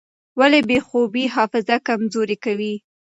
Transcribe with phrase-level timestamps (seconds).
[0.39, 2.73] ولې بې خوبي حافظه کمزورې کوي؟